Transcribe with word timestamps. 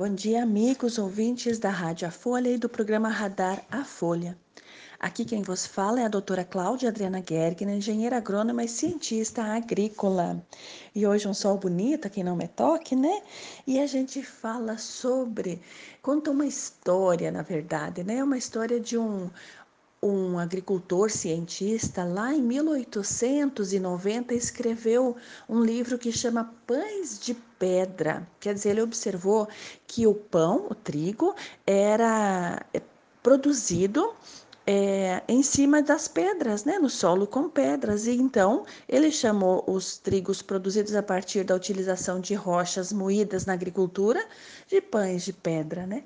Bom 0.00 0.14
dia, 0.14 0.44
amigos 0.44 0.96
ouvintes 0.96 1.58
da 1.58 1.68
Rádio 1.68 2.08
A 2.08 2.10
Folha 2.10 2.48
e 2.48 2.56
do 2.56 2.70
programa 2.70 3.10
Radar 3.10 3.62
A 3.70 3.84
Folha. 3.84 4.34
Aqui 4.98 5.26
quem 5.26 5.42
vos 5.42 5.66
fala 5.66 6.00
é 6.00 6.06
a 6.06 6.08
doutora 6.08 6.42
Cláudia 6.42 6.88
Adriana 6.88 7.22
Gergner, 7.22 7.76
engenheira 7.76 8.16
agrônoma 8.16 8.64
e 8.64 8.68
cientista 8.68 9.42
agrícola. 9.42 10.42
E 10.94 11.06
hoje 11.06 11.28
um 11.28 11.34
sol 11.34 11.58
bonito, 11.58 12.08
quem 12.08 12.24
não 12.24 12.34
me 12.34 12.48
toque, 12.48 12.96
né? 12.96 13.20
E 13.66 13.78
a 13.78 13.86
gente 13.86 14.22
fala 14.22 14.78
sobre, 14.78 15.60
conta 16.00 16.30
uma 16.30 16.46
história, 16.46 17.30
na 17.30 17.42
verdade, 17.42 18.02
né? 18.02 18.24
Uma 18.24 18.38
história 18.38 18.80
de 18.80 18.96
um, 18.96 19.28
um 20.02 20.38
agricultor 20.38 21.10
cientista, 21.10 22.04
lá 22.04 22.34
em 22.34 22.40
1890, 22.40 24.32
escreveu 24.32 25.14
um 25.48 25.62
livro 25.62 25.98
que 25.98 26.10
chama 26.10 26.54
Pães 26.66 27.18
de 27.18 27.34
Pedra. 27.58 28.26
Quer 28.38 28.54
dizer, 28.54 28.70
ele 28.70 28.82
observou 28.82 29.46
que 29.86 30.06
o 30.06 30.14
pão, 30.14 30.68
o 30.70 30.74
trigo, 30.74 31.34
era 31.66 32.64
é, 32.72 32.80
produzido 33.22 34.14
é, 34.66 35.22
em 35.28 35.42
cima 35.42 35.82
das 35.82 36.08
pedras, 36.08 36.64
né, 36.64 36.78
no 36.78 36.88
solo 36.88 37.26
com 37.26 37.50
pedras. 37.50 38.06
E 38.06 38.12
então 38.12 38.64
ele 38.88 39.10
chamou 39.10 39.62
os 39.66 39.98
trigos 39.98 40.40
produzidos 40.40 40.94
a 40.94 41.02
partir 41.02 41.44
da 41.44 41.54
utilização 41.54 42.20
de 42.20 42.34
rochas 42.34 42.90
moídas 42.90 43.44
na 43.44 43.52
agricultura 43.52 44.24
de 44.66 44.80
pães 44.80 45.24
de 45.24 45.32
pedra, 45.34 45.86
né? 45.86 46.04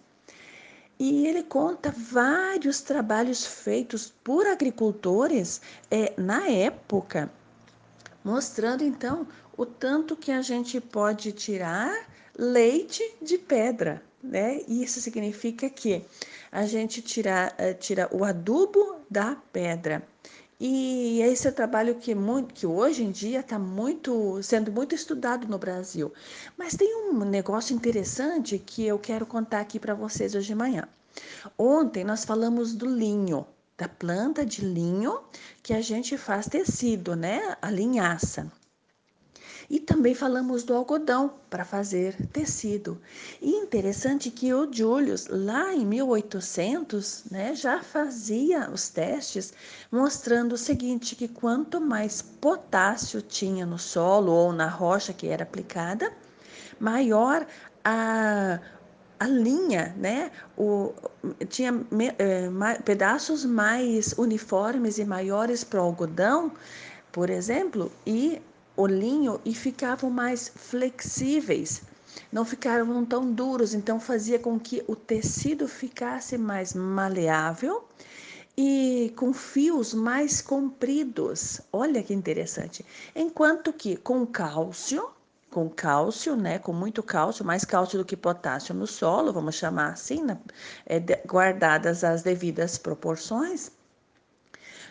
E 0.99 1.27
ele 1.27 1.43
conta 1.43 1.91
vários 1.91 2.81
trabalhos 2.81 3.45
feitos 3.45 4.13
por 4.23 4.47
agricultores 4.47 5.61
é, 5.91 6.13
na 6.17 6.49
época, 6.49 7.31
mostrando 8.23 8.85
então 8.85 9.27
o 9.57 9.67
tanto 9.67 10.17
que 10.17 10.31
a 10.31 10.43
gente 10.43 10.81
pode 10.81 11.33
tirar 11.33 11.93
leite 12.39 13.03
de 13.21 13.39
pedra. 13.39 14.03
Né? 14.23 14.63
Isso 14.67 15.01
significa 15.01 15.69
que 15.69 16.05
a 16.51 16.65
gente 16.67 17.03
tira, 17.03 17.53
eh, 17.59 17.75
tira 17.75 18.09
o 18.11 18.25
adubo 18.25 19.01
da 19.11 19.37
pedra. 19.53 20.03
E 20.59 21.21
esse 21.23 21.47
é 21.47 21.51
um 21.51 21.55
trabalho 21.55 21.97
que, 21.97 22.15
muito, 22.15 22.55
que 22.55 22.67
hoje 22.67 23.03
em 23.03 23.11
dia 23.11 23.41
está 23.41 23.59
muito, 23.59 24.43
sendo 24.43 24.71
muito 24.71 24.95
estudado 24.95 25.49
no 25.49 25.59
Brasil. 25.59 26.13
Mas 26.57 26.75
tem 26.75 26.97
um 26.97 27.25
negócio 27.25 27.75
interessante 27.75 28.59
que 28.59 28.87
eu 28.87 28.99
quero 28.99 29.27
contar 29.27 29.61
aqui 29.61 29.79
para 29.79 29.95
vocês 29.95 30.35
hoje 30.35 30.47
de 30.47 30.55
manhã. 30.55 30.89
Ontem 31.59 32.05
nós 32.05 32.25
falamos 32.25 32.75
do 32.75 32.87
linho, 32.87 33.47
da 33.77 33.89
planta 33.89 34.45
de 34.45 34.65
linho 34.65 35.21
que 35.63 35.75
a 35.75 35.81
gente 35.81 36.17
faz 36.17 36.47
tecido, 36.47 37.17
né? 37.17 37.57
A 37.61 37.71
linhaça. 37.71 38.51
E 39.69 39.81
também 39.81 40.15
falamos 40.15 40.63
do 40.63 40.75
algodão 40.75 41.35
para 41.49 41.65
fazer 41.65 42.15
tecido. 42.29 43.01
E 43.41 43.51
interessante 43.51 44.31
que 44.31 44.53
o 44.53 44.71
Julius, 44.71 45.27
lá 45.29 45.75
em 45.75 45.87
1800, 45.87 47.25
né, 47.31 47.55
já 47.55 47.83
fazia 47.83 48.71
os 48.71 48.89
testes 48.89 49.53
mostrando 49.91 50.53
o 50.53 50.59
seguinte, 50.59 51.17
que 51.17 51.29
quanto 51.29 51.81
mais 51.81 52.21
potássio 52.21 53.23
tinha 53.23 53.65
no 53.65 53.79
solo 53.79 54.33
ou 54.33 54.53
na 54.53 54.69
rocha 54.69 55.13
que 55.13 55.29
era 55.29 55.43
aplicada, 55.43 56.13
maior 56.79 57.47
a, 57.85 58.61
a 59.19 59.27
linha, 59.27 59.95
né? 59.97 60.31
O, 60.57 60.93
tinha 61.49 61.73
é, 62.19 62.49
pedaços 62.85 63.45
mais 63.45 64.13
uniformes 64.19 64.99
e 64.99 65.05
maiores 65.05 65.63
para 65.65 65.81
o 65.81 65.85
algodão, 65.85 66.53
por 67.13 67.31
exemplo, 67.31 67.93
e 68.07 68.41
o 68.77 68.87
linho 68.87 69.41
e 69.45 69.55
ficavam 69.55 70.11
mais 70.11 70.51
flexíveis, 70.55 71.83
não 72.33 72.45
ficavam 72.45 73.05
tão 73.05 73.33
duros, 73.33 73.75
então 73.75 74.01
fazia 74.01 74.39
com 74.39 74.59
que 74.59 74.83
o 74.87 74.97
tecido 74.97 75.69
ficasse 75.69 76.37
mais 76.37 76.75
maleável 76.75 77.85
e 78.57 79.13
com 79.17 79.33
fios 79.33 79.95
mais 79.95 80.41
compridos. 80.41 81.61
Olha 81.73 82.03
que 82.03 82.15
interessante. 82.15 82.85
Enquanto 83.15 83.73
que 83.73 83.97
com 83.97 84.27
cálcio, 84.27 85.09
com 85.51 85.69
cálcio, 85.69 86.35
né, 86.37 86.59
com 86.59 86.73
muito 86.73 87.03
cálcio, 87.03 87.45
mais 87.45 87.65
cálcio 87.65 87.99
do 87.99 88.05
que 88.05 88.17
potássio 88.17 88.75
no 88.75 88.87
solo, 88.87 89.33
vamos 89.33 89.55
chamar 89.55 89.93
assim, 89.93 90.23
né, 90.23 90.39
é, 90.87 90.99
guardadas 91.27 92.03
as 92.03 92.23
devidas 92.23 92.77
proporções, 92.77 93.71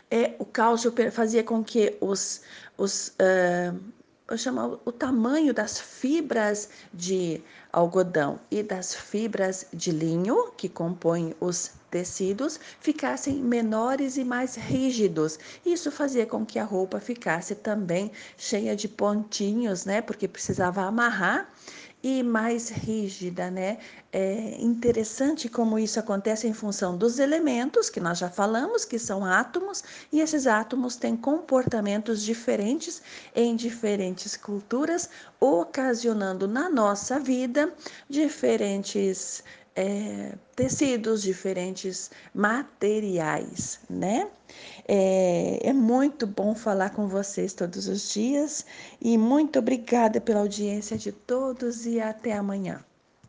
é, 0.09 0.36
o 0.40 0.46
cálcio 0.46 0.94
fazia 1.12 1.44
com 1.44 1.64
que 1.64 1.97
os, 2.00 2.41
os 2.78 3.09
uh, 3.09 3.78
eu 4.30 4.38
chamo, 4.38 4.80
o 4.86 4.91
tamanho 4.91 5.53
das 5.53 5.80
fibras 5.80 6.69
de 6.94 7.44
algodão 7.72 8.40
e 8.50 8.64
das 8.64 8.96
fibras 8.96 9.66
de 9.74 9.91
linho 9.91 10.52
que 10.53 10.69
compõem 10.69 11.36
os 11.40 11.72
tecidos 11.91 12.59
ficassem 12.80 13.36
menores 13.36 14.18
e 14.18 14.24
mais 14.24 14.56
rígidos. 14.56 15.38
Isso 15.66 15.91
fazia 15.91 16.25
com 16.25 16.46
que 16.46 16.58
a 16.58 16.64
roupa 16.64 17.00
ficasse 17.00 17.53
também 17.53 18.12
cheia 18.38 18.75
de 18.75 18.88
pontinhos, 18.88 19.85
né? 19.85 20.02
Porque 20.02 20.28
precisava 20.28 20.81
amarrar 20.84 21.47
e 22.03 22.22
mais 22.22 22.69
rígida, 22.69 23.50
né? 23.50 23.78
É 24.12 24.58
interessante 24.59 25.47
como 25.47 25.80
isso 25.80 26.00
acontece 26.00 26.46
em 26.47 26.53
função 26.53 26.97
dos 26.97 27.18
elementos 27.18 27.90
que 27.90 28.02
nós 28.02 28.18
já 28.19 28.30
falamos, 28.30 28.84
que 28.84 29.00
são 29.00 29.25
átomos, 29.25 29.84
e 30.12 30.19
esses 30.19 30.46
átomos 30.46 30.97
têm 30.97 31.16
comportamentos 31.16 32.22
diferentes 32.22 33.02
em 33.34 33.56
diferentes 33.56 34.36
culturas, 34.36 35.09
ocasionando 35.40 36.47
na 36.47 36.69
nossa 36.69 37.19
vida 37.19 37.74
diferentes 38.09 39.41
é, 39.75 40.34
tecidos, 40.56 41.22
diferentes 41.22 42.11
materiais, 42.34 43.79
né? 43.89 44.29
É, 44.88 45.69
é 45.69 45.73
muito 45.73 46.28
bom 46.28 46.53
falar 46.53 46.91
com 46.91 47.07
vocês 47.07 47.53
todos 47.53 47.88
os 47.88 48.11
dias 48.13 48.66
e 49.01 49.17
muito 49.17 49.59
obrigada 49.59 50.22
pela 50.22 50.41
audiência 50.41 50.97
de 50.97 51.11
todos 51.11 51.85
e 51.85 52.00
até 52.00 52.34
amanhã. 52.34 52.84